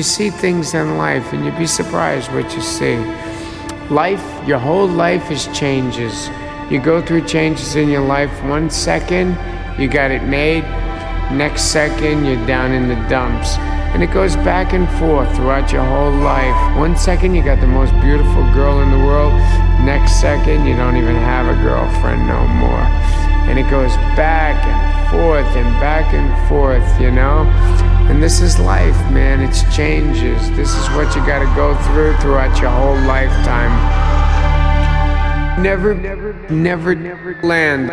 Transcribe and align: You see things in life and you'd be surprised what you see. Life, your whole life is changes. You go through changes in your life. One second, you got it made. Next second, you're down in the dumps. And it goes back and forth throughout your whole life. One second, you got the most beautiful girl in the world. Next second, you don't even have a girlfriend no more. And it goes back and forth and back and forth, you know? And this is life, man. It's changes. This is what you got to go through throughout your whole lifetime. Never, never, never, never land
You 0.00 0.04
see 0.04 0.30
things 0.30 0.72
in 0.72 0.96
life 0.96 1.34
and 1.34 1.44
you'd 1.44 1.58
be 1.58 1.66
surprised 1.66 2.32
what 2.32 2.50
you 2.54 2.62
see. 2.62 2.96
Life, 3.90 4.24
your 4.48 4.58
whole 4.58 4.88
life 4.88 5.30
is 5.30 5.46
changes. 5.48 6.30
You 6.70 6.80
go 6.80 7.02
through 7.02 7.26
changes 7.26 7.76
in 7.76 7.90
your 7.90 8.00
life. 8.00 8.32
One 8.44 8.70
second, 8.70 9.36
you 9.78 9.88
got 9.88 10.10
it 10.10 10.22
made. 10.22 10.62
Next 11.36 11.64
second, 11.64 12.24
you're 12.24 12.46
down 12.46 12.72
in 12.72 12.88
the 12.88 12.94
dumps. 13.10 13.58
And 13.92 14.02
it 14.02 14.10
goes 14.10 14.36
back 14.36 14.72
and 14.72 14.88
forth 14.98 15.36
throughout 15.36 15.70
your 15.70 15.84
whole 15.84 16.12
life. 16.12 16.78
One 16.78 16.96
second, 16.96 17.34
you 17.34 17.42
got 17.44 17.60
the 17.60 17.66
most 17.66 17.92
beautiful 18.00 18.42
girl 18.54 18.80
in 18.80 18.90
the 18.90 19.04
world. 19.04 19.34
Next 19.84 20.18
second, 20.18 20.64
you 20.64 20.76
don't 20.76 20.96
even 20.96 21.14
have 21.14 21.44
a 21.44 21.62
girlfriend 21.62 22.26
no 22.26 22.46
more. 22.46 22.86
And 23.50 23.58
it 23.58 23.68
goes 23.68 23.94
back 24.16 24.64
and 24.64 25.10
forth 25.10 25.54
and 25.54 25.68
back 25.78 26.14
and 26.14 26.48
forth, 26.48 26.88
you 26.98 27.10
know? 27.10 27.44
And 28.10 28.20
this 28.20 28.40
is 28.40 28.58
life, 28.58 28.96
man. 29.12 29.40
It's 29.40 29.62
changes. 29.74 30.50
This 30.56 30.74
is 30.74 30.88
what 30.90 31.14
you 31.14 31.24
got 31.24 31.38
to 31.38 31.54
go 31.54 31.76
through 31.84 32.16
throughout 32.16 32.60
your 32.60 32.70
whole 32.70 32.98
lifetime. 33.06 33.70
Never, 35.62 35.94
never, 35.94 36.32
never, 36.50 36.94
never 36.96 37.40
land 37.42 37.89